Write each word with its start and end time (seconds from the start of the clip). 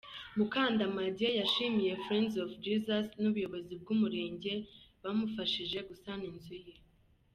Mukandamage 0.37 1.27
yashimiye 1.39 1.91
Friends 2.03 2.33
of 2.43 2.49
Jesus 2.65 3.05
n’ubuyobozi 3.21 3.73
bw’umurenge 3.81 4.53
bamufashije 5.03 5.77
gusana 5.89 6.23
inzu 6.31 6.55
ye. 6.65 6.73